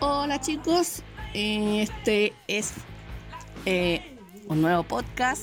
Hola 0.00 0.40
chicos, 0.40 1.02
este 1.34 2.32
es 2.46 2.72
eh, 3.66 4.16
un 4.46 4.62
nuevo 4.62 4.84
podcast. 4.84 5.42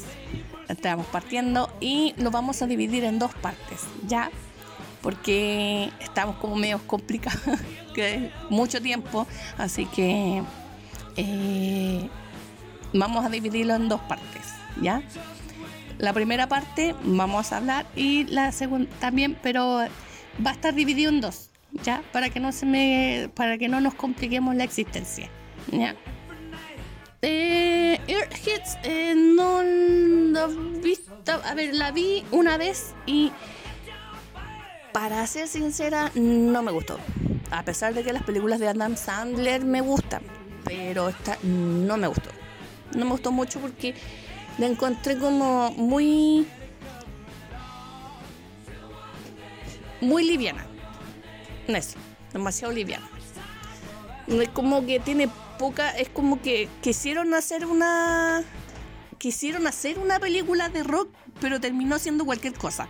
Estamos 0.70 1.06
partiendo 1.08 1.70
y 1.82 2.14
lo 2.18 2.32
vamos 2.32 2.62
a 2.62 2.68
dividir 2.68 3.04
en 3.04 3.20
dos 3.20 3.34
partes, 3.34 3.82
¿ya? 4.08 4.32
Porque 5.02 5.92
estamos 6.00 6.38
como 6.38 6.56
medio 6.56 6.80
complicados, 6.88 7.42
que 7.94 8.16
es 8.16 8.32
mucho 8.50 8.82
tiempo, 8.82 9.28
así 9.58 9.88
que 9.88 10.42
eh, 11.18 12.10
vamos 12.94 13.26
a 13.26 13.30
dividirlo 13.30 13.76
en 13.76 13.90
dos 13.90 14.00
partes, 14.02 14.54
¿ya? 14.82 15.02
La 15.98 16.14
primera 16.14 16.48
parte 16.48 16.96
vamos 17.04 17.52
a 17.52 17.58
hablar 17.58 17.86
y 17.94 18.24
la 18.26 18.54
segunda 18.54 18.90
también, 19.02 19.38
pero 19.44 19.80
va 20.46 20.52
a 20.52 20.54
estar 20.54 20.74
dividido 20.74 21.10
en 21.10 21.20
dos. 21.20 21.50
¿Ya? 21.84 22.02
Para 22.12 22.30
que 22.30 22.40
no 22.40 22.52
se 22.52 22.66
me, 22.66 23.30
para 23.36 23.58
que 23.58 23.68
no 23.68 23.82
nos 23.82 23.96
compliquemos 23.96 24.56
la 24.56 24.64
existencia, 24.64 25.30
¿ya? 25.72 25.96
Eh, 27.22 28.00
eh, 28.84 29.14
no 29.16 29.64
la 29.64 30.48
a 31.44 31.56
ver, 31.56 31.74
la 31.74 31.92
vi 31.92 32.24
una 32.32 32.58
vez 32.58 32.94
y 33.08 33.32
para 34.94 35.26
ser 35.26 35.48
sincera 35.48 36.12
no 36.14 36.62
me 36.62 36.72
gustó. 36.72 37.00
A 37.52 37.64
pesar 37.64 37.94
de 37.94 38.04
que 38.04 38.14
las 38.14 38.24
películas 38.24 38.60
de 38.60 38.68
Adam 38.68 38.96
Sandler 38.96 39.66
me 39.66 39.82
gustan, 39.82 40.22
pero 40.64 41.10
esta 41.10 41.38
no 41.44 41.98
me 41.98 42.08
gustó. 42.08 42.30
No 42.96 43.06
me 43.06 43.12
gustó 43.12 43.32
mucho 43.32 43.60
porque 43.60 43.96
la 44.58 44.68
encontré 44.68 45.18
como 45.18 45.72
muy 45.72 46.48
muy 50.02 50.24
liviana 50.24 50.66
es 51.68 51.96
demasiado 52.34 52.74
liviana. 52.74 53.08
Es 54.28 54.50
como 54.50 54.86
que 54.86 55.00
tiene 55.00 55.30
poca, 55.58 55.92
es 55.92 56.10
como 56.10 56.42
que 56.42 56.68
quisieron 56.82 57.34
hacer 57.34 57.66
una 57.66 58.44
quisieron 59.18 59.66
hacer 59.66 59.98
una 59.98 60.20
película 60.20 60.70
de 60.70 60.84
rock, 60.84 61.10
pero 61.40 61.60
terminó 61.60 61.98
siendo 62.00 62.26
cualquier 62.26 62.54
cosa. 62.54 62.88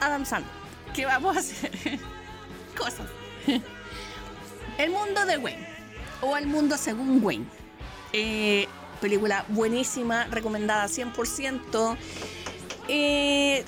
Adam 0.00 0.24
Sandler, 0.24 0.52
¿qué 0.94 1.06
vamos 1.06 1.36
a 1.36 1.40
hacer? 1.40 1.72
Cosas. 2.76 3.06
El 4.78 4.90
mundo 4.90 5.26
de 5.26 5.38
Wayne, 5.38 5.66
o 6.20 6.36
El 6.36 6.46
mundo 6.46 6.76
según 6.76 7.24
Wayne. 7.24 7.46
Eh, 8.12 8.68
película 9.00 9.44
buenísima, 9.48 10.26
recomendada 10.26 10.86
100%. 10.86 11.96
Eh, 12.88 13.64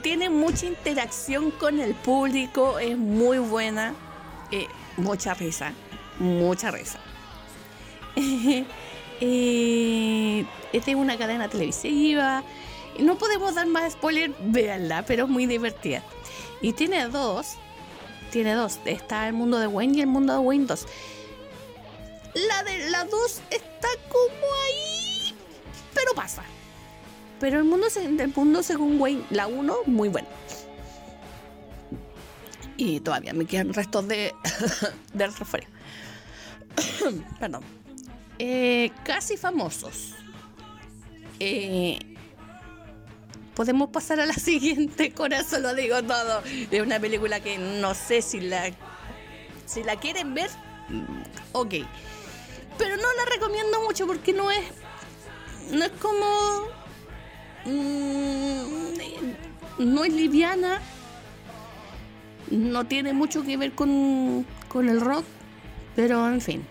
tiene 0.00 0.30
mucha 0.30 0.66
interacción 0.66 1.50
con 1.50 1.80
el 1.80 1.94
público, 1.94 2.78
es 2.78 2.96
muy 2.96 3.38
buena, 3.38 3.94
eh, 4.50 4.66
mucha 4.96 5.34
risa, 5.34 5.72
mucha 6.18 6.70
risa. 6.70 6.98
eh, 9.20 10.44
es 10.72 10.88
una 10.94 11.18
cadena 11.18 11.48
televisiva, 11.48 12.42
no 12.98 13.16
podemos 13.16 13.54
dar 13.54 13.66
más 13.66 13.92
spoiler, 13.92 14.32
véanla, 14.40 15.04
pero 15.04 15.24
es 15.24 15.30
muy 15.30 15.46
divertida. 15.46 16.02
Y 16.60 16.72
tiene 16.72 17.08
dos, 17.08 17.56
tiene 18.30 18.54
dos, 18.54 18.78
está 18.84 19.26
el 19.26 19.34
mundo 19.34 19.58
de 19.58 19.66
Wayne 19.66 19.98
y 19.98 20.00
el 20.00 20.06
mundo 20.06 20.32
de 20.32 20.38
Wayne 20.38 20.66
2. 20.66 20.86
La 22.34 22.62
de 22.62 22.90
la 22.90 23.04
2 23.04 23.40
está 23.50 23.88
como 24.08 24.46
ahí, 24.66 25.34
pero 25.92 26.14
pasa. 26.14 26.42
Pero 27.42 27.58
el 27.58 27.64
mundo, 27.64 27.88
el 27.96 28.32
mundo 28.36 28.62
según 28.62 29.00
Wayne, 29.00 29.24
la 29.30 29.48
1, 29.48 29.78
muy 29.86 30.08
buena. 30.08 30.28
Y 32.76 33.00
todavía 33.00 33.32
me 33.32 33.46
quedan 33.46 33.74
restos 33.74 34.06
de 34.06 34.32
del. 35.12 35.32
Perdón. 37.40 37.64
Eh, 38.38 38.92
casi 39.04 39.36
famosos. 39.36 40.14
Eh, 41.40 41.98
podemos 43.56 43.90
pasar 43.90 44.20
a 44.20 44.26
la 44.26 44.34
siguiente, 44.50 45.12
eso 45.32 45.58
lo 45.58 45.74
digo 45.74 46.00
todo. 46.04 46.44
Es 46.70 46.80
una 46.80 47.00
película 47.00 47.40
que 47.40 47.58
no 47.58 47.92
sé 47.94 48.22
si 48.22 48.38
la 48.38 48.70
si 49.66 49.82
la 49.82 49.96
quieren 49.96 50.32
ver, 50.32 50.50
mm, 50.90 51.54
ok. 51.54 51.74
Pero 52.78 52.96
no 52.98 53.12
la 53.16 53.24
recomiendo 53.34 53.82
mucho 53.82 54.06
porque 54.06 54.32
no 54.32 54.48
es 54.52 54.62
no 55.72 55.84
es 55.84 55.90
como 56.00 56.81
Mm, 57.64 58.72
no 59.78 60.04
es 60.04 60.12
liviana, 60.12 60.80
no 62.50 62.86
tiene 62.86 63.12
mucho 63.12 63.42
que 63.42 63.56
ver 63.56 63.72
con, 63.72 64.46
con 64.68 64.88
el 64.88 65.00
rock, 65.00 65.24
pero 65.94 66.28
en 66.28 66.40
fin. 66.40 66.64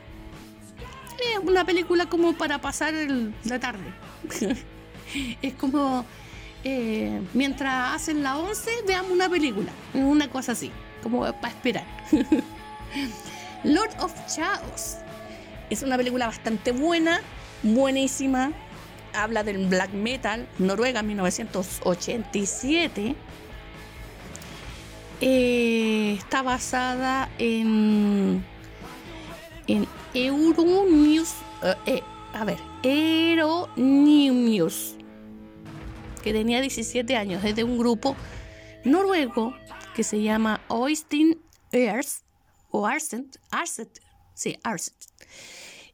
Es 1.33 1.39
una 1.43 1.65
película 1.65 2.07
como 2.07 2.33
para 2.33 2.59
pasar 2.59 2.93
la 3.45 3.59
tarde. 3.59 3.93
es 5.41 5.53
como 5.53 6.05
eh, 6.63 7.21
mientras 7.33 7.95
hacen 7.95 8.23
la 8.23 8.37
11, 8.37 8.69
veamos 8.87 9.11
una 9.11 9.29
película. 9.29 9.71
Una 9.93 10.29
cosa 10.29 10.51
así, 10.53 10.71
como 11.01 11.21
para 11.21 11.49
esperar. 11.49 11.85
Lord 13.63 13.91
of 13.99 14.13
Chaos. 14.27 14.97
Es 15.69 15.83
una 15.83 15.95
película 15.95 16.27
bastante 16.27 16.71
buena, 16.71 17.21
buenísima 17.63 18.51
habla 19.13 19.43
del 19.43 19.67
black 19.67 19.93
metal, 19.93 20.47
Noruega 20.59 21.03
1987. 21.03 23.15
Eh, 25.21 26.15
está 26.17 26.41
basada 26.41 27.29
en 27.37 28.43
en 29.67 29.87
Euronews, 30.13 31.33
eh, 31.63 31.75
eh, 31.85 32.01
a 32.33 32.43
ver, 32.43 32.57
Euronews, 32.83 33.75
que 36.23 36.33
tenía 36.33 36.59
17 36.61 37.15
años, 37.15 37.43
es 37.43 37.55
de 37.55 37.63
un 37.63 37.77
grupo 37.77 38.15
noruego 38.83 39.53
que 39.95 40.03
se 40.03 40.21
llama 40.21 40.61
Oistin 40.67 41.39
Ears 41.71 42.23
o 42.69 42.85
Arset, 42.85 43.39
Arset, 43.49 44.01
sí, 44.33 44.57
Arset, 44.63 44.95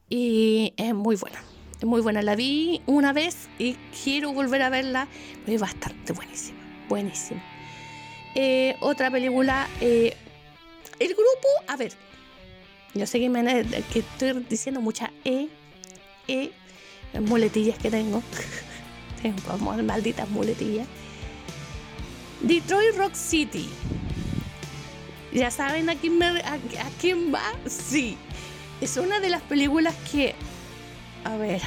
y 0.08 0.72
es 0.76 0.94
muy 0.94 1.16
buena. 1.16 1.42
Es 1.78 1.84
muy 1.84 2.00
buena. 2.00 2.22
La 2.22 2.34
vi 2.34 2.82
una 2.86 3.12
vez 3.12 3.48
y 3.58 3.74
quiero 4.02 4.32
volver 4.32 4.62
a 4.62 4.70
verla. 4.70 5.06
Es 5.46 5.60
bastante 5.60 6.12
buenísima. 6.12 6.58
Buenísima. 6.88 7.42
Eh, 8.34 8.76
otra 8.80 9.10
película. 9.10 9.68
Eh, 9.80 10.16
el 10.98 11.08
grupo. 11.08 11.48
A 11.68 11.76
ver. 11.76 11.92
Yo 12.94 13.06
sé 13.06 13.20
que, 13.20 13.28
me, 13.28 13.64
que 13.92 14.00
estoy 14.00 14.44
diciendo 14.48 14.80
muchas 14.80 15.10
E. 15.24 15.48
E. 16.26 16.50
Muletillas 17.20 17.78
que 17.78 17.90
tengo. 17.90 18.22
tengo 19.22 19.58
malditas 19.58 20.28
muletillas. 20.30 20.88
Detroit 22.40 22.96
Rock 22.96 23.14
City. 23.14 23.68
¿Ya 25.32 25.50
saben 25.50 25.90
a 25.90 25.94
quién, 25.94 26.20
a 26.22 26.58
quién 27.00 27.32
va? 27.32 27.52
Sí. 27.66 28.16
Es 28.80 28.96
una 28.96 29.20
de 29.20 29.28
las 29.28 29.42
películas 29.42 29.94
que 30.10 30.34
a 31.24 31.36
ver. 31.36 31.62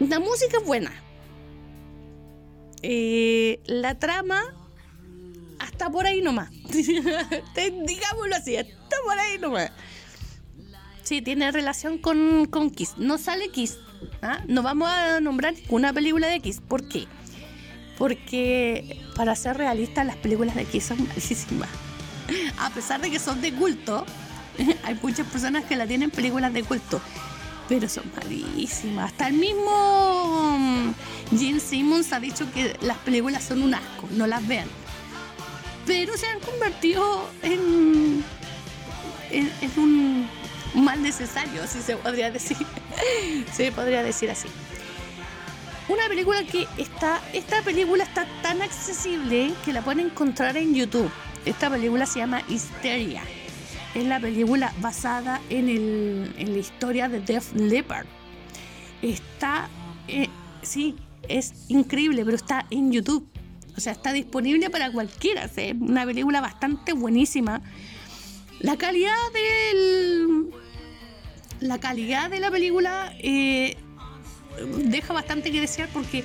La 0.00 0.18
música 0.18 0.58
es 0.58 0.64
buena. 0.64 0.92
Eh, 2.82 3.60
la 3.66 3.98
trama, 3.98 4.40
hasta 5.58 5.90
por 5.90 6.06
ahí 6.06 6.22
nomás. 6.22 6.50
Digámoslo 6.70 8.34
así, 8.34 8.56
hasta 8.56 8.96
por 9.04 9.18
ahí 9.18 9.38
nomás. 9.38 9.70
Sí, 11.02 11.20
tiene 11.22 11.50
relación 11.50 11.98
con, 11.98 12.46
con 12.46 12.70
Kiss. 12.70 12.94
No 12.96 13.18
sale 13.18 13.50
Kiss. 13.50 13.78
¿ah? 14.22 14.40
No 14.46 14.62
vamos 14.62 14.88
a 14.88 15.20
nombrar 15.20 15.54
una 15.68 15.92
película 15.92 16.28
de 16.28 16.40
Kiss. 16.40 16.60
¿Por 16.60 16.88
qué? 16.88 17.06
Porque, 17.98 18.98
para 19.16 19.36
ser 19.36 19.58
realistas, 19.58 20.06
las 20.06 20.16
películas 20.16 20.54
de 20.54 20.64
Kiss 20.64 20.84
son 20.84 21.06
malísimas. 21.06 21.68
A 22.58 22.70
pesar 22.70 23.00
de 23.00 23.10
que 23.10 23.18
son 23.18 23.40
de 23.42 23.52
culto, 23.52 24.06
Hay 24.84 24.98
muchas 25.02 25.26
personas 25.26 25.64
que 25.64 25.76
la 25.76 25.86
tienen 25.86 26.10
películas 26.10 26.52
de 26.52 26.62
culto, 26.62 27.00
pero 27.68 27.88
son 27.88 28.04
malísimas. 28.16 29.12
Hasta 29.12 29.28
el 29.28 29.34
mismo 29.34 30.56
mm, 30.58 31.38
Gene 31.38 31.60
Simmons 31.60 32.12
ha 32.12 32.20
dicho 32.20 32.50
que 32.52 32.76
las 32.82 32.98
películas 32.98 33.44
son 33.44 33.62
un 33.62 33.74
asco, 33.74 34.08
no 34.12 34.26
las 34.26 34.46
vean. 34.46 34.68
Pero 35.86 36.16
se 36.16 36.26
han 36.26 36.40
convertido 36.40 37.28
en, 37.42 38.24
en, 39.30 39.50
un 39.76 40.28
mal 40.74 41.02
necesario, 41.02 41.66
si 41.66 41.80
se 41.80 41.96
podría 41.96 42.30
decir. 42.30 42.66
se 43.52 43.72
podría 43.72 44.02
decir 44.02 44.30
así. 44.30 44.48
Una 45.88 46.06
película 46.06 46.44
que 46.44 46.68
está, 46.76 47.20
esta 47.32 47.62
película 47.62 48.04
está 48.04 48.24
tan 48.42 48.62
accesible 48.62 49.52
que 49.64 49.72
la 49.72 49.82
pueden 49.82 50.06
encontrar 50.06 50.56
en 50.56 50.74
YouTube. 50.74 51.10
Esta 51.44 51.68
película 51.68 52.06
se 52.06 52.20
llama 52.20 52.42
Hysteria 52.48 53.24
es 53.94 54.04
la 54.04 54.20
película 54.20 54.72
basada 54.80 55.40
en, 55.50 56.32
la 56.36 56.58
historia 56.58 57.08
de 57.08 57.20
Def 57.20 57.52
Leppard. 57.54 58.06
Está, 59.02 59.68
eh, 60.08 60.28
sí, 60.62 60.96
es 61.28 61.64
increíble, 61.68 62.24
pero 62.24 62.36
está 62.36 62.66
en 62.70 62.92
YouTube. 62.92 63.26
O 63.76 63.80
sea, 63.80 63.92
está 63.92 64.12
disponible 64.12 64.70
para 64.70 64.92
cualquiera. 64.92 65.44
Es 65.44 65.74
una 65.80 66.04
película 66.04 66.40
bastante 66.40 66.92
buenísima. 66.92 67.62
La 68.60 68.76
calidad 68.76 69.14
del. 69.32 70.50
La 71.60 71.78
calidad 71.78 72.30
de 72.30 72.40
la 72.40 72.50
película 72.50 73.12
eh, 73.18 73.76
deja 74.84 75.12
bastante 75.12 75.52
que 75.52 75.60
desear 75.60 75.88
porque 75.92 76.24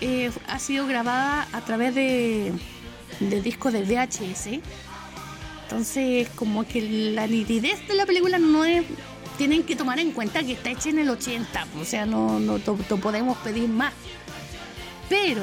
eh, 0.00 0.30
ha 0.48 0.58
sido 0.58 0.86
grabada 0.86 1.48
a 1.52 1.60
través 1.62 1.94
de, 1.94 2.52
de 3.20 3.42
discos 3.42 3.72
de 3.72 3.82
VHS. 3.82 4.60
Entonces, 5.70 6.28
como 6.34 6.66
que 6.66 6.82
la 7.14 7.28
nitidez 7.28 7.86
de 7.86 7.94
la 7.94 8.04
película 8.04 8.40
no 8.40 8.64
es. 8.64 8.84
Tienen 9.38 9.62
que 9.62 9.76
tomar 9.76 10.00
en 10.00 10.10
cuenta 10.10 10.42
que 10.42 10.52
está 10.52 10.70
hecha 10.70 10.88
en 10.88 10.98
el 10.98 11.08
80, 11.08 11.64
o 11.80 11.84
sea, 11.84 12.06
no, 12.06 12.40
no, 12.40 12.58
podemos 12.58 13.38
pedir 13.38 13.68
más. 13.68 13.92
Pero 15.08 15.42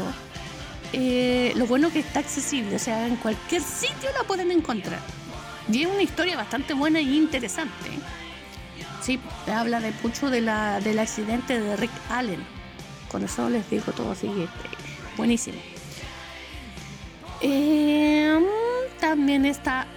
eh, 0.91 1.53
lo 1.55 1.65
bueno 1.65 1.89
que 1.91 1.99
está 1.99 2.19
accesible, 2.19 2.75
o 2.75 2.79
sea, 2.79 3.07
en 3.07 3.15
cualquier 3.15 3.61
sitio 3.61 4.09
la 4.17 4.25
pueden 4.25 4.51
encontrar. 4.51 4.99
Y 5.71 5.83
es 5.83 5.87
una 5.87 6.01
historia 6.01 6.35
bastante 6.35 6.73
buena 6.73 6.99
y 6.99 7.15
interesante. 7.15 7.89
Sí, 9.01 9.21
habla 9.47 9.79
de 9.79 9.93
mucho 10.03 10.29
de 10.29 10.41
la, 10.41 10.81
del 10.81 10.99
accidente 10.99 11.57
de 11.57 11.77
Rick 11.77 11.91
Allen. 12.09 12.45
Con 13.09 13.23
eso 13.23 13.49
les 13.49 13.67
digo 13.69 13.93
todo 13.93 14.11
así, 14.11 14.27
este, 14.27 14.77
buenísimo. 15.15 15.57
Em, 17.41 18.43
también 18.99 19.45
está 19.45 19.87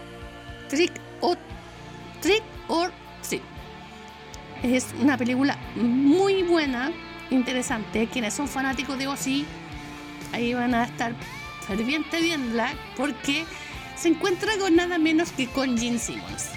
Trick 0.71 0.93
or, 1.21 1.37
Trick 2.23 2.45
or 2.69 2.93
Treat. 3.29 3.43
Es 4.63 4.95
una 5.01 5.19
película 5.19 5.59
muy 5.75 6.45
buena, 6.45 6.93
interesante. 7.31 8.07
Quienes 8.07 8.35
son 8.35 8.47
fanáticos 8.47 8.97
de 8.97 9.09
Ozzy, 9.09 9.47
ahí 10.33 10.55
van 10.55 10.75
a 10.75 10.85
estar 10.85 11.13
ferviente 11.67 12.21
viéndola 12.21 12.73
porque 12.97 13.45
se 13.97 14.09
encuentra 14.09 14.57
con 14.59 14.77
nada 14.77 14.99
menos 14.99 15.33
que 15.33 15.49
con 15.49 15.77
Gene 15.77 15.99
Simmons. 15.99 16.51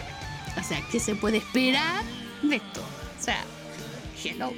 O 0.59 0.63
sea, 0.63 0.79
¿qué 0.91 0.99
se 0.99 1.15
puede 1.15 1.37
esperar 1.37 2.03
de 2.43 2.57
esto? 2.57 2.81
O 2.81 3.23
sea, 3.23 3.43
hello. 4.23 4.53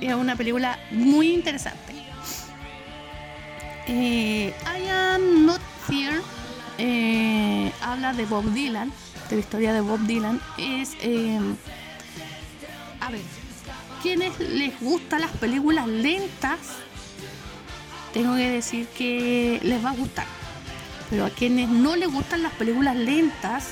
Es 0.00 0.14
una 0.14 0.36
película 0.36 0.78
muy 0.92 1.32
interesante. 1.32 1.92
Eh, 3.88 4.54
I 4.64 4.88
Am 4.88 5.46
Not 5.46 5.60
Here 5.90 6.20
eh, 6.80 7.47
habla 7.82 8.12
de 8.12 8.24
Bob 8.24 8.44
Dylan, 8.52 8.92
de 9.28 9.36
la 9.36 9.40
historia 9.40 9.72
de 9.72 9.80
Bob 9.80 10.00
Dylan. 10.00 10.40
Es, 10.56 10.96
eh, 11.00 11.40
a 13.00 13.10
ver, 13.10 13.20
quienes 14.02 14.38
les 14.40 14.78
gustan 14.80 15.20
las 15.20 15.32
películas 15.32 15.86
lentas, 15.86 16.58
tengo 18.12 18.36
que 18.36 18.48
decir 18.48 18.86
que 18.88 19.60
les 19.62 19.84
va 19.84 19.90
a 19.90 19.94
gustar. 19.94 20.26
Pero 21.10 21.24
a 21.24 21.30
quienes 21.30 21.68
no 21.68 21.96
les 21.96 22.10
gustan 22.10 22.42
las 22.42 22.52
películas 22.52 22.96
lentas, 22.96 23.68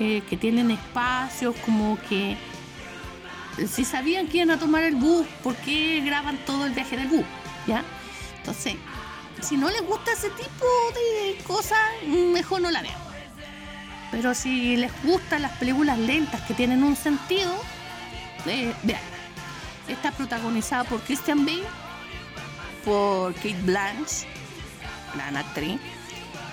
eh, 0.00 0.22
que 0.28 0.36
tienen 0.36 0.70
espacios, 0.70 1.56
como 1.64 1.98
que 2.08 2.36
si 3.66 3.84
sabían 3.84 4.28
que 4.28 4.38
iban 4.38 4.50
a 4.50 4.58
tomar 4.58 4.84
el 4.84 4.94
bus, 4.94 5.26
¿por 5.42 5.56
qué 5.56 6.00
graban 6.04 6.38
todo 6.46 6.66
el 6.66 6.72
viaje 6.72 6.96
del 6.96 7.08
bus? 7.08 7.24
¿Ya? 7.66 7.82
Entonces, 8.38 8.76
si 9.42 9.56
no 9.56 9.68
les 9.70 9.82
gusta 9.82 10.12
ese 10.12 10.30
tipo 10.30 10.66
de 10.94 11.36
cosas, 11.44 11.78
mejor 12.06 12.60
no 12.60 12.70
la 12.70 12.82
vean. 12.82 13.07
Pero 14.10 14.34
si 14.34 14.76
les 14.76 14.90
gustan 15.02 15.42
las 15.42 15.52
películas 15.58 15.98
lentas 15.98 16.40
que 16.42 16.54
tienen 16.54 16.82
un 16.82 16.96
sentido, 16.96 17.54
eh, 18.46 18.74
vean. 18.82 19.00
Está 19.86 20.12
protagonizada 20.12 20.84
por 20.84 21.00
Christian 21.00 21.44
Bale, 21.44 21.64
por 22.84 23.34
Kate 23.34 23.62
Blanche, 23.62 24.26
gran 25.14 25.36
actriz, 25.36 25.78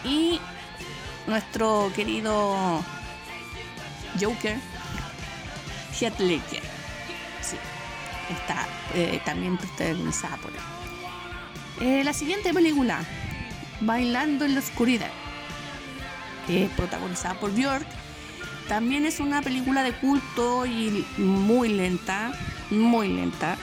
y 0.03 0.39
nuestro 1.27 1.91
querido 1.95 2.83
Joker, 4.19 4.57
Heath 5.99 6.19
Ledger. 6.19 6.63
Sí, 7.41 7.57
está 8.29 8.67
eh, 8.93 9.19
también 9.25 9.57
protagonizada 9.57 10.37
por 10.37 10.51
él. 10.51 10.59
Eh, 11.81 12.03
la 12.03 12.13
siguiente 12.13 12.53
película, 12.53 13.03
Bailando 13.81 14.45
en 14.45 14.53
la 14.53 14.61
Oscuridad, 14.61 15.11
protagonizada 16.75 17.39
por 17.39 17.51
Björk, 17.51 17.87
también 18.67 19.05
es 19.05 19.19
una 19.19 19.41
película 19.41 19.83
de 19.83 19.93
culto 19.93 20.65
y 20.65 21.05
muy 21.17 21.69
lenta, 21.69 22.31
muy 22.71 23.09
lenta. 23.09 23.57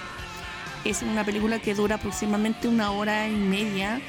Es 0.85 1.03
una 1.03 1.25
película 1.25 1.59
que 1.59 1.75
dura 1.75 1.97
aproximadamente 1.97 2.69
una 2.69 2.93
hora 2.93 3.29
y 3.29 3.35
media, 3.35 4.01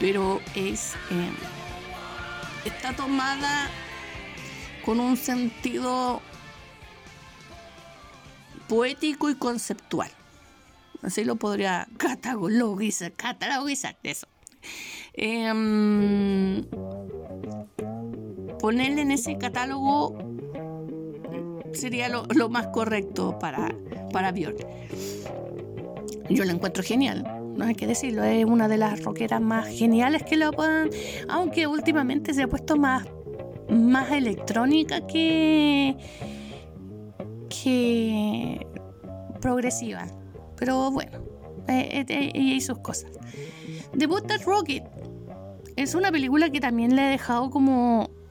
pero 0.00 0.40
es 0.54 0.94
eh, 1.10 1.30
está 2.64 2.92
tomada 2.94 3.68
con 4.84 5.00
un 5.00 5.16
sentido 5.16 6.20
poético 8.68 9.30
y 9.30 9.36
conceptual. 9.36 10.10
Así 11.02 11.24
lo 11.24 11.36
podría 11.36 11.86
catalogizar, 11.98 13.12
catalogizar 13.12 13.96
eso. 14.02 14.26
Em, 15.12 16.64
ponerle 18.64 19.02
en 19.02 19.10
ese 19.10 19.36
catálogo 19.36 20.16
sería 21.74 22.08
lo, 22.08 22.48
más 22.48 22.68
correcto 22.68 23.38
para, 23.38 23.76
para 24.10 24.32
Björk. 24.32 24.56
Yo 26.30 26.46
lo 26.46 26.50
encuentro 26.50 26.82
genial, 26.82 27.42
no 27.58 27.66
hay 27.66 27.74
que 27.74 27.86
decirlo, 27.86 28.24
es 28.24 28.46
una 28.46 28.66
de 28.66 28.78
las 28.78 29.04
rockeras 29.04 29.42
más 29.42 29.68
geniales 29.68 30.22
que 30.22 30.38
lo 30.38 30.50
puedan, 30.50 30.88
aunque 31.28 31.66
últimamente 31.66 32.32
se 32.32 32.44
ha 32.44 32.48
puesto 32.48 32.78
más, 32.78 33.06
más 33.68 34.10
electrónica 34.12 35.06
que, 35.06 35.98
que 37.50 38.66
progresiva. 39.42 40.06
Pero 40.56 40.90
bueno, 40.90 41.18
eh, 41.68 42.06
eh, 42.08 42.30
ella 42.32 42.54
y 42.54 42.62
sus 42.62 42.78
cosas. 42.78 43.10
The 43.94 44.06
Butter 44.06 44.40
Rocket 44.40 44.84
es 45.76 45.94
una 45.94 46.10
película 46.10 46.48
que 46.48 46.60
también 46.60 46.96
le 46.96 47.08
he 47.08 47.10
dejado 47.10 47.50
como. 47.50 48.23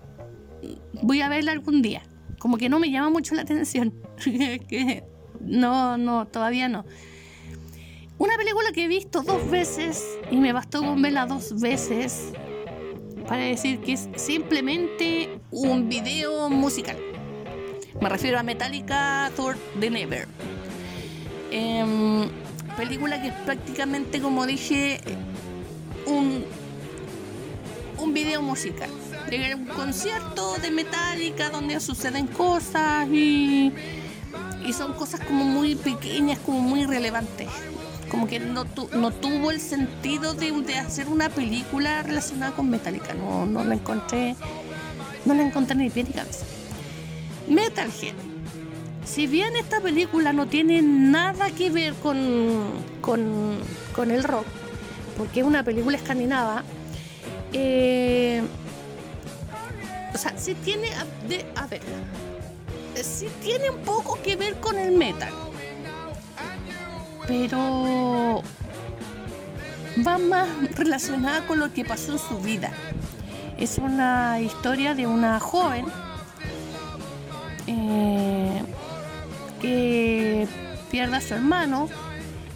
Voy 1.02 1.22
a 1.22 1.30
verla 1.30 1.52
algún 1.52 1.82
día. 1.82 2.04
Como 2.40 2.58
que 2.58 2.70
no 2.70 2.80
me 2.80 2.92
llama 2.92 3.10
mucho 3.10 3.36
la 3.36 3.42
atención. 3.42 3.94
no, 5.40 5.98
no, 5.98 6.28
todavía 6.28 6.68
no. 6.68 6.86
Una 8.18 8.38
película 8.38 8.72
que 8.74 8.86
he 8.86 8.88
visto 8.88 9.24
dos 9.24 9.50
veces 9.50 10.20
y 10.30 10.38
me 10.38 10.54
bastó 10.54 10.80
con 10.80 11.02
verla 11.02 11.26
dos 11.26 11.60
veces 11.60 12.32
para 13.28 13.44
decir 13.44 13.80
que 13.80 13.94
es 13.94 14.08
simplemente 14.16 15.40
un 15.52 15.90
video 15.90 16.50
musical. 16.50 16.98
Me 18.00 18.10
refiero 18.10 18.40
a 18.40 18.44
Metallica 18.44 19.32
Thor 19.36 19.58
the 19.80 19.90
Never. 19.90 20.28
Em, 21.52 22.30
película 22.76 23.22
que 23.22 23.30
es 23.30 23.34
prácticamente, 23.46 24.22
como 24.22 24.46
dije, 24.46 25.00
un, 26.06 26.44
un 27.98 28.14
video 28.14 28.42
musical. 28.42 28.90
De 29.30 29.56
un 29.56 29.65
concierto 29.65 30.56
de 30.62 30.72
Metallica 30.72 31.50
donde 31.50 31.80
suceden 31.80 32.27
cosas 32.27 33.08
y, 33.10 33.72
y 34.65 34.74
son 34.74 34.94
cosas 34.94 35.22
como 35.22 35.44
muy 35.44 35.75
pequeñas, 35.75 36.39
como 36.39 36.60
muy 36.60 36.86
relevantes. 36.86 37.50
Como 38.10 38.27
que 38.27 38.39
no, 38.39 38.65
no 38.94 39.12
tuvo 39.12 39.51
el 39.51 39.60
sentido 39.60 40.34
de, 40.36 40.51
de, 40.51 40.77
hacer 40.77 41.08
una 41.08 41.30
película 41.30 42.03
relacionada 42.03 42.51
con 42.51 42.70
Metallica. 42.70 43.13
No, 43.13 43.46
no 43.46 43.63
la 43.63 43.74
encontré, 43.74 44.36
no 45.25 45.34
la 45.34 45.42
encontré 45.42 45.75
ni 45.75 45.89
pie 45.89 46.03
ni 46.03 46.12
cabeza. 46.12 46.46
Metalhead 47.48 48.13
si 49.06 49.27
bien 49.27 49.56
esta 49.56 49.82
película 49.82 50.34
no 50.34 50.48
tiene 50.48 50.82
nada 50.82 51.51
que 51.51 51.70
ver 51.70 51.94
con, 51.96 52.72
con, 53.01 54.12
el 54.12 54.24
rock, 54.24 54.46
porque 55.18 55.42
es 55.42 55.46
una 55.46 55.63
película 55.63 55.98
escandinava, 55.98 56.63
eh, 57.51 58.42
o 60.13 60.17
sea, 60.17 60.34
sí 60.38 60.53
tiene, 60.55 60.89
de, 61.27 61.46
a 61.55 61.67
ver, 61.67 61.82
sí 63.01 63.27
tiene 63.41 63.70
un 63.70 63.79
poco 63.79 64.20
que 64.22 64.36
ver 64.36 64.60
con 64.60 64.77
el 64.77 64.91
metal, 64.91 65.34
pero 67.27 68.43
va 70.05 70.17
más 70.17 70.48
relacionada 70.75 71.46
con 71.46 71.60
lo 71.60 71.74
que 71.74 71.86
pasó 71.86 72.13
en 72.13 72.20
su 72.20 72.39
vida. 72.39 72.72
Es 73.58 73.77
una 73.77 74.39
historia 74.39 74.96
de 74.96 75.08
una 75.08 75.39
joven 75.39 75.86
eh, 77.67 78.62
que 79.62 80.48
pierde 80.91 81.17
a 81.17 81.22
su 81.22 81.34
hermano 81.34 81.88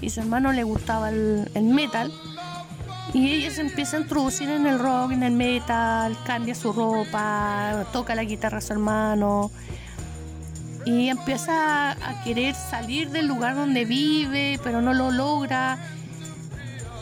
y 0.02 0.10
su 0.10 0.20
hermano 0.20 0.52
le 0.52 0.64
gustaba 0.64 1.10
el, 1.10 1.50
metal 1.56 2.12
y 3.18 3.34
ella 3.34 3.50
se 3.50 3.62
empieza 3.62 3.98
a 3.98 4.02
introducir 4.02 4.48
en 4.48 4.68
el 4.68 4.78
rock, 4.78 5.12
en 5.12 5.24
el 5.24 5.34
metal, 5.34 6.16
cambia 6.24 6.54
su 6.54 6.72
ropa, 6.72 7.88
toca 7.92 8.14
la 8.14 8.24
guitarra 8.24 8.60
a 8.60 8.62
su 8.62 8.74
hermano 8.74 9.50
y 10.86 11.10
empieza 11.10 11.94
a 11.94 12.24
querer 12.24 12.54
salir 12.54 13.10
del 13.10 13.26
lugar 13.26 13.56
donde 13.56 13.86
vive, 13.86 14.60
pero 14.64 14.84
no 14.84 14.94
lo 14.94 15.10
logra. 15.10 15.80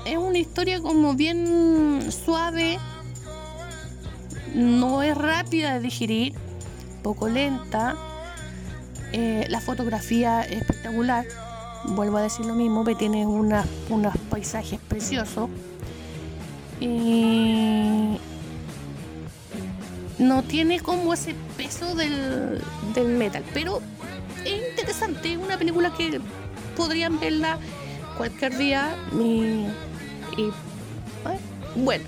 es 0.05 0.17
una 0.17 0.37
historia 0.37 0.79
como 0.79 1.15
bien 1.15 2.09
suave, 2.13 2.79
no 4.53 5.03
es 5.03 5.17
rápida 5.17 5.73
de 5.73 5.79
digerir, 5.81 6.33
poco 7.03 7.27
lenta. 7.27 7.97
Eh, 9.11 9.47
la 9.49 9.59
fotografía 9.59 10.43
es 10.43 10.61
espectacular, 10.61 11.25
vuelvo 11.89 12.17
a 12.17 12.21
decir 12.21 12.45
lo 12.45 12.55
mismo, 12.55 12.85
que 12.85 12.95
tiene 12.95 13.27
unos 13.27 14.17
paisajes 14.29 14.79
preciosos. 14.87 15.49
Y 16.79 18.17
no 20.17 20.43
tiene 20.43 20.79
como 20.79 21.13
ese 21.13 21.35
peso 21.57 21.95
del, 21.95 22.61
del 22.93 23.07
metal, 23.07 23.43
pero 23.53 23.81
es 24.45 24.69
interesante, 24.69 25.33
es 25.33 25.37
una 25.37 25.57
película 25.57 25.93
que 25.93 26.19
podrían 26.75 27.19
verla 27.19 27.57
cualquier 28.17 28.57
día 28.57 28.95
y, 29.13 29.65
bueno, 31.75 32.03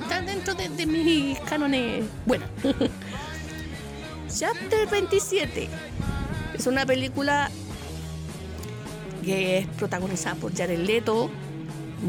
está 0.00 0.20
dentro 0.22 0.54
de, 0.54 0.86
mis 0.86 1.38
cánones 1.40 2.04
bueno. 2.26 2.44
Chapter 4.38 4.88
27 4.88 5.68
es 6.56 6.66
una 6.66 6.86
película 6.86 7.50
que 9.24 9.58
es 9.58 9.66
protagonizada 9.66 10.36
por 10.36 10.56
Jared 10.56 10.78
Leto, 10.78 11.30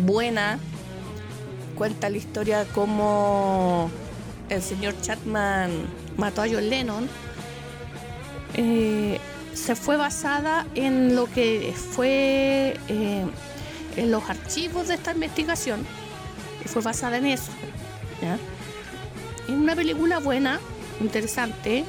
buena, 0.06 0.60
cuenta 1.72 2.10
la 2.10 2.18
historia 2.18 2.66
como 2.74 3.90
el 4.50 4.62
señor 4.62 4.96
Chapman 5.01 5.72
mató 6.18 6.42
a 6.42 6.48
John 6.48 6.70
Lennon. 6.70 7.10
Eh, 8.56 9.20
se 9.54 9.75
fue 9.75 9.98
basada 9.98 10.66
en 10.75 11.16
lo 11.16 11.25
que 11.25 11.74
fue 11.75 12.75
eh, 12.88 13.25
en 13.96 14.12
los 14.12 14.30
archivos 14.30 14.88
de 14.88 14.96
esta 14.96 15.12
investigación 15.12 15.86
y 16.63 16.68
fue 16.68 16.82
basada 16.82 17.18
en 17.18 17.25
eso. 17.28 17.51
Es 19.48 19.50
una 19.50 19.75
película 19.75 20.20
buena, 20.20 20.60
interesante. 21.00 21.84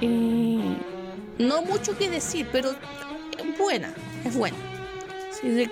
no 0.00 1.62
mucho 1.62 1.96
que 1.96 2.10
decir, 2.10 2.48
pero 2.52 2.70
es 2.70 3.58
buena, 3.58 3.94
es 4.24 4.36
buena. 4.36 4.73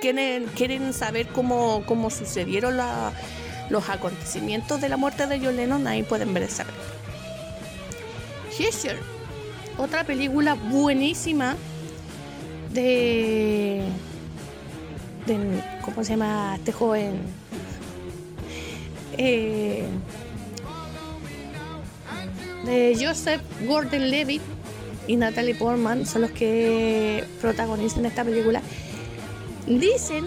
Quieren, 0.01 0.47
quieren 0.55 0.93
saber 0.93 1.29
cómo, 1.29 1.83
cómo 1.87 2.11
sucedieron 2.11 2.77
los 3.71 3.89
acontecimientos 3.89 4.81
de 4.81 4.91
la 4.91 4.99
muerte 4.99 5.27
de 5.27 5.41
John 5.41 5.57
Lennon, 5.57 5.87
ahí 5.87 6.03
pueden 6.03 6.35
ver 6.35 6.43
esa 6.43 6.65
película. 6.65 6.93
Otra 9.79 10.05
película 10.05 10.55
buenísima 10.55 11.57
de, 12.73 13.83
¿cómo 15.83 16.05
se 16.05 16.11
llama 16.11 16.57
este 16.57 16.73
joven? 16.73 17.21
Eh, 19.17 19.87
de 22.65 22.97
Joseph 23.01 23.41
Gordon-Levitt 23.67 24.43
y 25.07 25.17
Natalie 25.17 25.55
Portman 25.55 26.07
son 26.07 26.23
los 26.23 26.31
que 26.31 27.25
protagonizan 27.41 28.07
esta 28.07 28.23
película. 28.25 28.63
Dicen, 29.67 30.27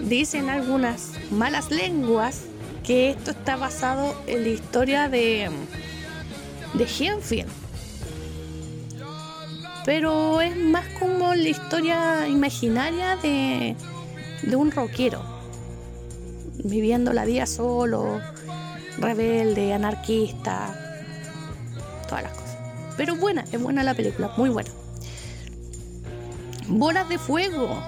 dicen 0.00 0.50
algunas 0.50 1.10
malas 1.30 1.70
lenguas 1.70 2.42
que 2.84 3.10
esto 3.10 3.30
está 3.30 3.56
basado 3.56 4.14
en 4.26 4.42
la 4.42 4.48
historia 4.48 5.08
de 5.08 5.50
de 6.74 6.84
Henfield 6.84 7.64
pero 9.84 10.40
es 10.40 10.56
más 10.56 10.86
como 10.98 11.34
la 11.34 11.48
historia 11.48 12.26
imaginaria 12.26 13.16
de, 13.16 13.76
un 14.56 14.70
rockero, 14.70 15.22
viviendo 16.64 17.12
la 17.12 17.24
vida 17.24 17.46
solo, 17.46 18.20
rebelde, 18.98 19.74
anarquista, 19.74 20.74
todas 22.08 22.24
las 22.24 22.32
cosas. 22.32 22.56
Pero 22.96 23.16
buena, 23.16 23.44
es 23.52 23.60
buena 23.60 23.82
la 23.82 23.94
película, 23.94 24.30
muy 24.38 24.48
buena. 24.48 24.70
Bolas 26.66 27.08
de 27.10 27.18
Fuego, 27.18 27.78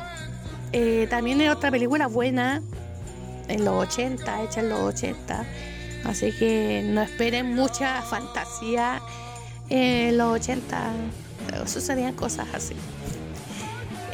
eh, 0.73 1.07
también 1.09 1.41
es 1.41 1.51
otra 1.51 1.71
película 1.71 2.07
buena, 2.07 2.63
en 3.49 3.65
los 3.65 3.89
80, 3.89 4.43
hecha 4.43 4.61
en 4.61 4.69
los 4.69 4.81
80. 4.81 5.45
Así 6.05 6.33
que 6.33 6.83
no 6.85 7.03
esperen 7.03 7.55
mucha 7.55 8.03
fantasía 8.03 9.01
en 9.69 10.17
los 10.19 10.35
80 10.41 10.93
sucedían 11.67 12.15
cosas 12.15 12.47
así. 12.53 12.75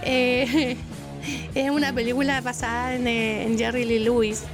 Eh, 0.02 0.76
es 1.54 1.70
una 1.70 1.92
película 1.92 2.40
basada 2.40 2.94
eh, 2.94 3.44
en, 3.44 3.58
Jerry 3.58 3.84
Lee 3.84 3.98
Lewis, 3.98 4.44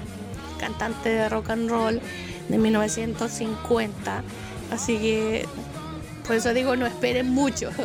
cantante 0.59 1.09
de 1.09 1.28
rock 1.28 1.50
and 1.50 1.71
roll 1.71 2.00
de 2.49 2.59
1950. 2.59 4.23
Así 4.71 4.99
que 4.99 5.47
por 6.26 6.37
eso 6.37 6.52
digo, 6.52 6.76
no 6.76 6.87
esperen 6.87 7.31
mucho. 7.31 7.71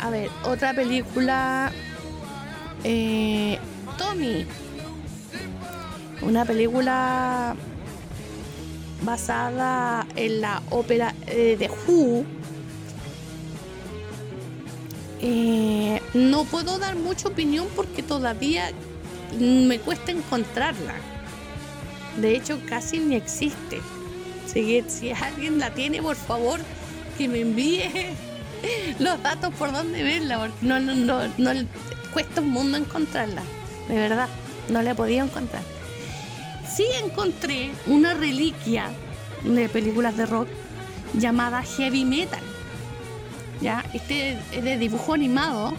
A 0.00 0.10
ver, 0.10 0.30
otra 0.44 0.72
película. 0.72 1.70
Tommy. 3.96 4.46
Una 6.22 6.44
película 6.44 7.54
basada 9.02 10.06
en 10.16 10.40
la 10.40 10.62
ópera 10.70 11.14
de 11.26 11.70
Who 11.86 12.24
eh, 15.20 16.00
no 16.14 16.44
puedo 16.44 16.78
dar 16.78 16.94
mucha 16.96 17.28
opinión 17.28 17.66
porque 17.74 18.02
todavía 18.02 18.70
me 19.38 19.78
cuesta 19.80 20.12
encontrarla. 20.12 20.94
De 22.20 22.36
hecho, 22.36 22.60
casi 22.68 22.98
ni 22.98 23.16
existe. 23.16 23.80
Si, 24.46 24.82
si 24.88 25.10
alguien 25.10 25.58
la 25.58 25.70
tiene, 25.74 26.00
por 26.00 26.16
favor, 26.16 26.60
que 27.16 27.28
me 27.28 27.40
envíe 27.40 27.82
los 28.98 29.22
datos 29.22 29.52
por 29.54 29.72
dónde 29.72 30.02
verla, 30.02 30.38
porque 30.38 30.66
no, 30.66 30.80
no, 30.80 31.28
no 31.36 31.68
cuesta 32.12 32.40
un 32.40 32.50
mundo 32.50 32.76
encontrarla. 32.76 33.42
De 33.88 33.94
verdad, 33.94 34.28
no 34.68 34.82
la 34.82 34.90
he 34.90 34.94
podido 34.94 35.24
encontrar. 35.24 35.62
Sí 36.74 36.84
encontré 37.02 37.70
una 37.86 38.14
reliquia 38.14 38.90
de 39.44 39.68
películas 39.68 40.16
de 40.16 40.26
rock 40.26 40.48
llamada 41.14 41.62
Heavy 41.62 42.04
Metal 42.04 42.42
¿ya? 43.60 43.84
Este 43.92 44.38
es 44.52 44.64
de 44.64 44.78
dibujo 44.78 45.14
animado 45.14 45.74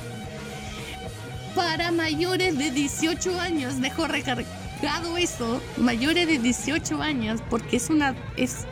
para 1.56 1.92
mayores 1.92 2.58
de 2.58 2.72
18 2.72 3.40
años. 3.40 3.82
Dejo 3.82 4.08
recargado 4.08 5.18
eso, 5.18 5.62
mayores 5.78 6.28
de 6.28 6.40
18 6.40 7.02
años, 7.02 7.42
porque 7.50 7.78
es 7.78 7.90
una, 7.90 8.16
es, 8.38 8.66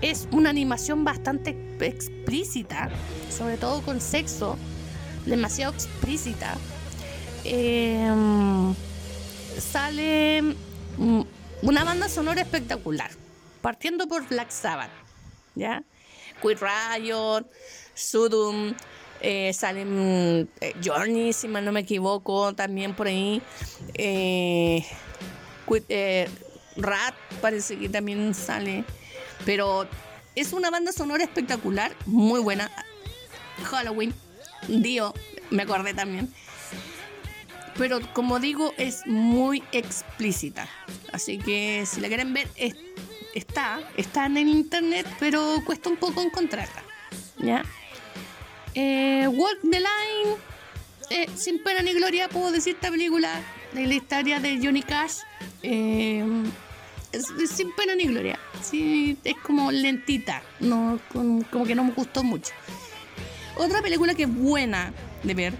es 0.00 0.28
una 0.30 0.50
animación 0.50 1.04
bastante 1.04 1.56
explícita, 1.80 2.90
sobre 3.30 3.56
todo 3.56 3.82
con 3.82 4.00
sexo, 4.00 4.56
demasiado 5.26 5.72
explícita. 5.72 6.56
Em, 7.44 8.74
sale 9.58 10.42
mm, 10.96 11.20
una 11.62 11.84
banda 11.84 12.08
sonora 12.08 12.40
espectacular, 12.40 13.10
partiendo 13.60 14.08
por 14.08 14.26
Black 14.28 14.50
Sabbath, 14.50 14.90
¿ya? 15.54 15.84
Quit 16.40 16.58
Riot, 16.60 17.46
Sudum, 17.94 18.74
eh, 19.20 19.52
salen 19.52 20.48
eh, 20.60 20.74
Journey, 20.82 21.32
si 21.32 21.48
mal 21.48 21.64
no 21.64 21.72
me 21.72 21.80
equivoco, 21.80 22.54
también 22.54 22.94
por 22.94 23.06
ahí. 23.08 23.42
Eh, 23.94 24.84
Rat 26.76 27.14
parece 27.40 27.78
que 27.78 27.88
también 27.88 28.34
sale. 28.34 28.84
Pero 29.44 29.86
es 30.34 30.52
una 30.52 30.70
banda 30.70 30.92
sonora 30.92 31.24
espectacular, 31.24 31.94
muy 32.06 32.40
buena. 32.40 32.70
Halloween, 33.64 34.14
Dio, 34.68 35.14
me 35.50 35.62
acordé 35.62 35.94
también. 35.94 36.32
Pero 37.76 38.00
como 38.12 38.38
digo, 38.38 38.72
es 38.76 39.06
muy 39.06 39.62
explícita. 39.72 40.68
Así 41.12 41.38
que 41.38 41.84
si 41.86 42.00
la 42.00 42.08
quieren 42.08 42.32
ver, 42.32 42.48
está, 43.34 43.80
está 43.96 44.26
en 44.26 44.36
el 44.36 44.48
internet, 44.48 45.06
pero 45.18 45.56
cuesta 45.64 45.88
un 45.88 45.96
poco 45.96 46.22
encontrarla. 46.22 46.82
¿Ya? 47.38 47.64
Eh, 48.74 49.28
Walk 49.28 49.60
the 49.62 49.80
Line, 49.80 50.36
eh, 51.10 51.28
sin 51.36 51.62
pena 51.62 51.82
ni 51.82 51.92
gloria, 51.92 52.28
puedo 52.28 52.50
decir 52.50 52.74
esta 52.74 52.90
película 52.90 53.40
de 53.72 53.86
la 53.86 53.94
historia 53.94 54.40
de 54.40 54.58
Johnny 54.62 54.82
Cash. 54.82 55.18
Eh, 55.62 56.24
sin 57.52 57.72
pena 57.72 57.94
ni 57.94 58.04
gloria. 58.06 58.38
Sí, 58.62 59.16
es 59.24 59.36
como 59.42 59.70
lentita, 59.70 60.42
no, 60.60 60.98
como, 61.12 61.64
que 61.64 61.74
no 61.74 61.84
me 61.84 61.92
gustó 61.92 62.24
mucho. 62.24 62.52
Otra 63.56 63.82
película 63.82 64.14
que 64.14 64.24
es 64.24 64.34
buena 64.34 64.92
de 65.22 65.34
ver 65.34 65.54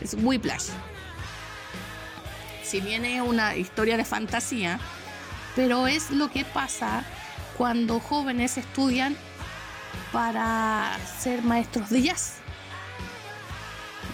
es 0.00 0.14
Whiplash. 0.14 0.68
Si 2.68 2.82
bien 2.82 3.06
es 3.06 3.22
una 3.22 3.56
historia 3.56 3.96
de 3.96 4.04
fantasía, 4.04 4.78
pero 5.56 5.86
es 5.86 6.10
lo 6.10 6.30
que 6.30 6.44
pasa 6.44 7.02
cuando 7.56 7.98
jóvenes 7.98 8.58
estudian 8.58 9.16
para 10.12 10.94
ser 11.18 11.40
maestros 11.40 11.88
de 11.88 12.02
jazz. 12.02 12.34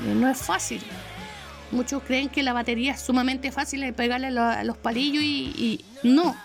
No 0.07 0.29
es 0.29 0.39
fácil. 0.39 0.81
muchos 1.73 2.05
creen 2.05 2.29
que 2.29 2.45
la 2.45 2.53
batería 2.53 2.93
es 2.93 3.01
sumamente 3.01 3.51
fácil 3.51 3.81
de 3.81 3.93
pegarle 3.93 4.29
a 4.29 4.63
los 4.63 4.77
palillos 4.77 5.25
y, 5.25 5.85
no. 6.05 6.37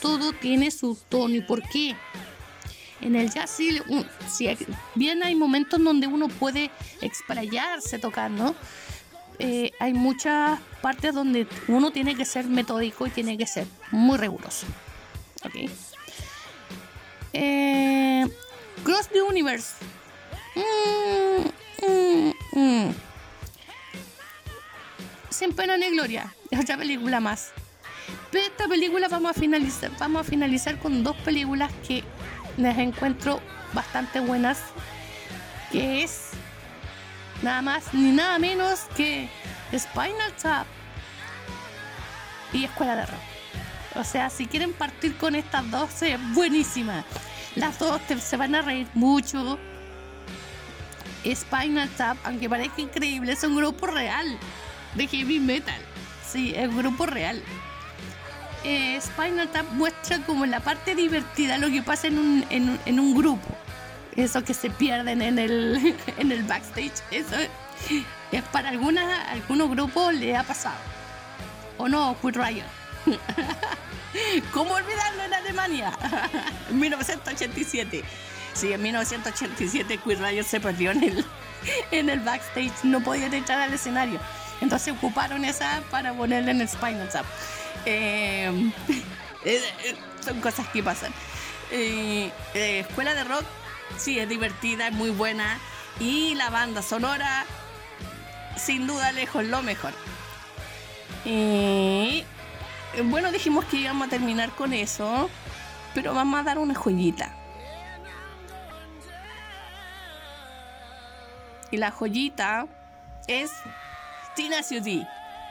Todo 0.00 0.32
tiene 0.34 0.70
su 0.70 0.96
tono 1.08 1.34
y 1.34 1.40
por 1.40 1.68
qué. 1.68 1.96
En 3.00 3.16
el 3.16 3.28
jazz 3.32 3.50
sí, 3.50 3.80
bien 4.94 5.24
hay 5.24 5.34
momentos 5.34 5.82
donde 5.82 6.06
uno 6.06 6.28
puede 6.28 6.70
explayarse 7.00 7.98
tocando. 7.98 8.54
Eh, 9.38 9.72
hay 9.80 9.92
muchas 9.92 10.60
partes 10.80 11.14
donde 11.14 11.46
uno 11.68 11.90
tiene 11.90 12.14
que 12.14 12.24
ser 12.24 12.46
metódico 12.46 13.06
y 13.06 13.10
tiene 13.10 13.36
que 13.36 13.46
ser 13.46 13.66
muy 13.90 14.18
riguroso. 14.18 14.66
¿Ok? 15.44 15.70
Eh, 17.32 18.26
Cross 18.84 19.08
the 19.08 19.22
Universe. 19.22 19.74
Mm, 20.54 21.86
mm, 21.86 22.32
mm. 22.52 22.94
Sin 25.30 25.52
pena 25.52 25.76
ni 25.76 25.90
gloria. 25.90 26.32
Es 26.50 26.60
otra 26.60 26.76
película 26.76 27.18
más. 27.18 27.50
Pero 28.30 28.44
esta 28.44 28.68
película 28.68 29.08
vamos 29.08 29.32
a 29.32 29.34
finalizar. 30.24 30.78
Con 30.78 31.02
dos 31.02 31.16
películas 31.16 31.72
que 31.86 32.04
las 32.56 32.78
encuentro 32.78 33.40
bastante 33.72 34.20
buenas. 34.20 34.60
Que 35.72 36.04
es 36.04 36.33
nada 37.44 37.62
más 37.62 37.92
ni 37.92 38.10
nada 38.10 38.38
menos 38.38 38.80
que 38.96 39.28
Spinal 39.76 40.32
Tap 40.40 40.66
y 42.52 42.64
Escuela 42.64 42.96
de 42.96 43.06
Rock. 43.06 43.20
O 43.96 44.02
sea, 44.02 44.30
si 44.30 44.46
quieren 44.46 44.72
partir 44.72 45.16
con 45.16 45.34
estas 45.34 45.70
dos, 45.70 46.02
es 46.02 46.18
buenísima. 46.32 47.04
Las 47.54 47.78
dos 47.78 48.00
se 48.20 48.36
van 48.36 48.54
a 48.54 48.62
reír 48.62 48.88
mucho. 48.94 49.58
Spinal 51.24 51.88
Tap, 51.90 52.16
aunque 52.24 52.48
parezca 52.48 52.80
increíble, 52.80 53.32
es 53.32 53.44
un 53.44 53.56
grupo 53.56 53.86
real 53.86 54.38
de 54.94 55.06
heavy 55.06 55.38
metal. 55.38 55.80
Sí, 56.26 56.54
es 56.56 56.68
un 56.68 56.78
grupo 56.78 57.06
real. 57.06 57.42
Eh, 58.64 58.98
Spinal 59.00 59.48
Tap 59.50 59.70
muestra 59.72 60.18
como 60.20 60.46
la 60.46 60.60
parte 60.60 60.94
divertida 60.94 61.58
lo 61.58 61.68
que 61.68 61.82
pasa 61.82 62.06
en 62.06 62.18
un, 62.18 62.44
en, 62.50 63.00
un 63.00 63.14
grupo. 63.14 63.46
Eso 64.16 64.44
que 64.44 64.54
se 64.54 64.70
pierden 64.70 65.22
en 65.22 65.38
el, 65.38 65.96
en 66.18 66.32
el 66.32 66.42
backstage. 66.44 67.02
Eso 67.10 67.36
es 68.32 68.42
para 68.52 68.70
alguna, 68.70 69.30
algunos 69.30 69.70
grupos 69.70 70.14
le 70.14 70.36
ha 70.36 70.42
pasado. 70.42 70.76
¿O 71.78 71.88
no, 71.88 72.16
Quit 72.20 72.36
Riot? 72.36 72.64
¿Cómo 74.52 74.74
olvidarlo 74.74 75.24
en 75.24 75.34
Alemania? 75.34 75.92
en 76.70 76.78
1987. 76.78 78.04
Sí, 78.54 78.72
en 78.72 78.82
1987 78.82 79.98
Queer 79.98 80.20
Riot 80.20 80.44
se 80.44 80.60
perdió 80.60 80.92
en 80.92 81.02
el, 81.02 81.24
en 81.90 82.08
el 82.08 82.20
backstage. 82.20 82.84
No 82.84 83.00
podían 83.00 83.34
entrar 83.34 83.60
al 83.60 83.72
escenario. 83.74 84.20
Entonces 84.60 84.94
ocuparon 84.94 85.44
esa 85.44 85.82
para 85.90 86.14
ponerla 86.14 86.52
en 86.52 86.60
el 86.60 86.68
Spinal 86.68 87.08
Tap. 87.08 87.26
Eh, 87.84 88.72
eh, 89.44 89.60
son 90.24 90.40
cosas 90.40 90.68
que 90.68 90.82
pasan. 90.82 91.12
Eh, 91.72 92.30
Escuela 92.54 93.14
de 93.14 93.24
Rock, 93.24 93.44
sí, 93.96 94.18
es 94.18 94.28
divertida, 94.28 94.88
es 94.88 94.92
muy 94.92 95.10
buena. 95.10 95.58
Y 96.00 96.34
la 96.34 96.50
banda 96.50 96.82
sonora, 96.82 97.44
sin 98.56 98.86
duda 98.86 99.12
lejos 99.12 99.44
lo 99.44 99.62
mejor. 99.62 99.92
Y 101.24 102.24
bueno, 103.04 103.32
dijimos 103.32 103.64
que 103.66 103.78
íbamos 103.78 104.08
a 104.08 104.10
terminar 104.10 104.50
con 104.50 104.72
eso, 104.72 105.30
pero 105.94 106.14
vamos 106.14 106.40
a 106.40 106.42
dar 106.42 106.58
una 106.58 106.74
joyita. 106.74 107.34
Y 111.70 111.76
la 111.76 111.90
joyita 111.90 112.66
es 113.26 113.50
Tina 114.36 114.62
Ciuti. 114.62 115.06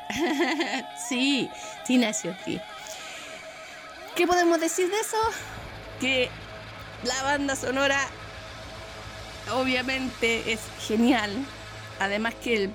sí, 1.10 1.50
Tina 1.86 2.13
Ciuti. 2.13 2.62
¿Qué 4.15 4.28
podemos 4.28 4.60
decir 4.60 4.89
de 4.89 5.00
eso? 5.00 5.17
Que 6.00 6.30
la 7.04 7.24
banda 7.24 7.56
sonora 7.56 8.00
obviamente 9.51 10.51
es 10.51 10.60
genial. 10.79 11.32
Además 11.99 12.36
que 12.36 12.69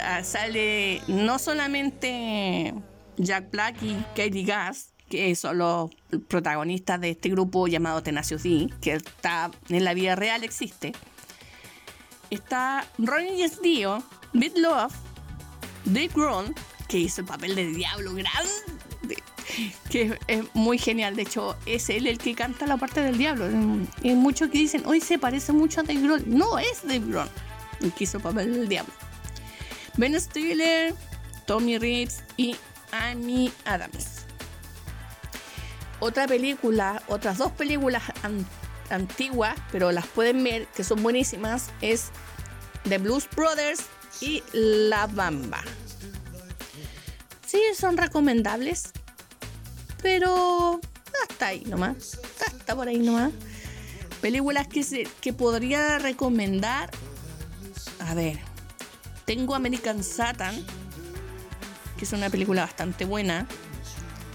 ah, 0.00 0.22
sale 0.22 1.02
no 1.08 1.38
solamente 1.38 2.74
Jack 3.16 3.50
Black 3.50 3.82
y 3.82 3.94
Katie 4.14 4.44
Gass, 4.44 4.92
que 5.08 5.34
son 5.34 5.58
los 5.58 5.90
protagonistas 6.28 7.00
de 7.00 7.10
este 7.10 7.28
grupo 7.28 7.66
llamado 7.66 8.02
Tenacious 8.02 8.42
D, 8.42 8.68
que 8.80 8.94
está 8.94 9.50
en 9.68 9.84
la 9.84 9.94
vida 9.94 10.16
real 10.16 10.42
existe. 10.44 10.92
Está 12.30 12.86
Ronnie 12.96 13.50
Dio, 13.62 14.02
Beat 14.32 14.56
Love, 14.56 14.94
Dave 15.84 16.08
Grohl, 16.14 16.54
que 16.88 16.98
hizo 16.98 17.20
el 17.20 17.26
papel 17.26 17.54
de 17.54 17.66
Diablo 17.66 18.14
Grande, 18.14 18.50
que 19.90 20.18
es 20.26 20.42
muy 20.54 20.78
genial. 20.78 21.16
De 21.16 21.22
hecho, 21.22 21.56
es 21.66 21.90
él 21.90 22.06
el 22.06 22.18
que 22.18 22.34
canta 22.34 22.66
la 22.66 22.76
parte 22.76 23.00
del 23.00 23.18
Diablo. 23.18 23.46
Hay 24.02 24.14
muchos 24.14 24.50
que 24.50 24.58
dicen, 24.58 24.82
hoy 24.86 25.00
se 25.00 25.18
parece 25.18 25.52
mucho 25.52 25.80
a 25.80 25.82
Dave 25.82 26.00
Grohl. 26.00 26.24
No 26.26 26.58
es 26.58 26.82
Dave 26.82 27.00
Grohl 27.06 27.28
el 27.82 27.92
que 27.92 28.04
el 28.04 28.20
papel 28.20 28.52
del 28.54 28.68
Diablo. 28.68 28.92
Ben 29.96 30.18
Stiller, 30.18 30.94
Tommy 31.46 31.78
Reeves 31.78 32.22
y 32.36 32.56
Amy 32.92 33.52
Adams. 33.64 34.22
Otra 36.00 36.26
película, 36.26 37.02
otras 37.06 37.38
dos 37.38 37.52
películas 37.52 38.02
antiguas, 38.90 39.54
pero 39.70 39.92
las 39.92 40.06
pueden 40.06 40.42
ver, 40.42 40.66
que 40.68 40.84
son 40.84 41.02
buenísimas, 41.02 41.70
es 41.80 42.10
The 42.88 42.98
Blues 42.98 43.28
Brothers 43.36 43.84
y 44.20 44.42
La 44.52 45.06
Bamba. 45.06 45.62
Sí, 47.46 47.60
son 47.76 47.96
recomendables, 47.96 48.92
pero 50.02 50.80
hasta 51.22 51.46
ahí 51.46 51.64
nomás. 51.66 52.18
Hasta 52.46 52.74
por 52.74 52.88
ahí 52.88 52.98
nomás. 52.98 53.32
Películas 54.20 54.68
que, 54.68 54.82
se, 54.82 55.06
que 55.20 55.32
podría 55.32 55.98
recomendar. 55.98 56.90
A 58.00 58.14
ver, 58.14 58.38
tengo 59.24 59.54
American 59.54 60.02
Satan 60.02 60.64
que 62.02 62.06
es 62.06 62.12
una 62.14 62.30
película 62.30 62.62
bastante 62.62 63.04
buena, 63.04 63.46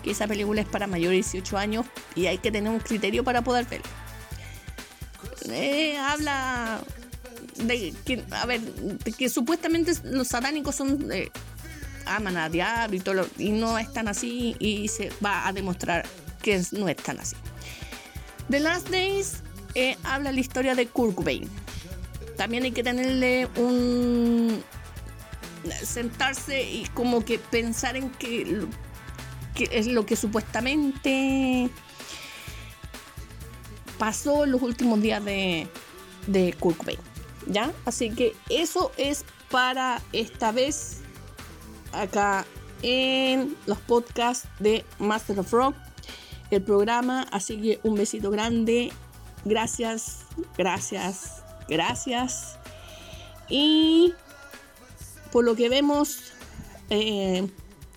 que 0.01 0.11
esa 0.11 0.25
película 0.25 0.61
es 0.61 0.67
para 0.69 0.87
mayores 0.87 1.33
de 1.33 1.39
18 1.39 1.57
años 1.57 1.85
y 2.15 2.27
hay 2.27 2.37
que 2.37 2.49
tener 2.49 2.71
un 2.71 2.79
criterio 2.79 3.25
para 3.25 3.41
poder 3.41 3.65
verla. 3.65 3.85
Eh, 5.49 5.97
habla 5.97 6.79
de 7.55 7.93
que, 8.05 8.23
a 8.31 8.45
ver, 8.45 8.61
que 9.17 9.27
supuestamente 9.27 9.91
los 10.03 10.29
satánicos 10.29 10.75
son 10.75 11.11
eh, 11.11 11.29
aman 12.07 12.37
a 12.37 12.49
diablo 12.49 12.95
y 12.95 12.99
todo 12.99 13.27
y 13.37 13.49
no 13.49 13.77
es 13.77 13.91
tan 13.91 14.07
así 14.07 14.55
y 14.59 14.87
se 14.87 15.11
va 15.23 15.47
a 15.47 15.53
demostrar 15.53 16.05
que 16.41 16.61
no 16.71 16.87
es 16.87 16.97
tan 16.97 17.19
así. 17.19 17.35
The 18.49 18.59
Last 18.59 18.89
Days 18.89 19.43
eh, 19.75 19.97
habla 20.03 20.31
la 20.31 20.39
historia 20.39 20.75
de 20.75 20.87
Kurt 20.87 21.15
Cobain. 21.15 21.47
También 22.37 22.63
hay 22.63 22.71
que 22.71 22.83
tenerle 22.83 23.47
un, 23.57 24.63
sentarse 25.83 26.63
y 26.63 26.85
como 26.93 27.25
que 27.25 27.39
pensar 27.39 27.97
en 27.97 28.09
que, 28.11 28.67
es 29.71 29.87
lo 29.87 30.05
que 30.05 30.15
supuestamente 30.15 31.69
pasó 33.97 34.43
en 34.43 34.51
los 34.51 34.61
últimos 34.61 35.01
días 35.01 35.23
de, 35.25 35.67
de 36.27 36.53
Kurt 36.53 36.79
¿Ya? 37.47 37.71
Así 37.85 38.11
que 38.11 38.35
eso 38.49 38.91
es 38.97 39.25
para 39.49 40.01
esta 40.11 40.51
vez 40.51 41.01
acá 41.91 42.45
en 42.81 43.55
los 43.65 43.79
podcasts 43.79 44.47
de 44.59 44.85
Master 44.99 45.39
of 45.39 45.51
Rock, 45.51 45.75
el 46.51 46.61
programa. 46.61 47.27
Así 47.31 47.61
que 47.61 47.79
un 47.83 47.95
besito 47.95 48.31
grande. 48.31 48.91
Gracias, 49.45 50.25
gracias, 50.57 51.43
gracias. 51.67 52.57
Y 53.49 54.13
por 55.31 55.45
lo 55.45 55.55
que 55.55 55.69
vemos, 55.69 56.33
eh, 56.89 57.47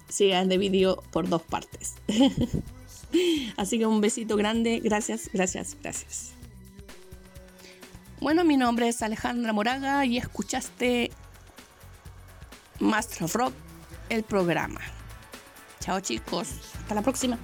se 0.09 0.35
han 0.35 0.48
dividido 0.48 1.03
por 1.11 1.29
dos 1.29 1.42
partes. 1.42 1.94
Así 3.57 3.79
que 3.79 3.87
un 3.87 4.00
besito 4.00 4.37
grande, 4.37 4.81
gracias, 4.81 5.31
gracias, 5.33 5.76
gracias. 5.83 6.33
Bueno, 8.20 8.44
mi 8.44 8.57
nombre 8.57 8.88
es 8.88 9.03
Alejandra 9.03 9.53
Moraga 9.53 10.05
y 10.05 10.18
escuchaste 10.18 11.11
Master 12.79 13.24
of 13.24 13.35
Rock, 13.35 13.55
el 14.11 14.25
programa. 14.25 14.81
Chao 15.81 16.01
chicos, 16.01 16.49
hasta 16.79 16.94
la 16.94 17.03
próxima. 17.03 17.38